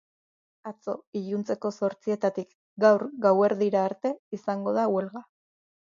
[0.69, 5.27] Atzo iluntzeko zortzietatik gaur gauerdira arte izango da huelga.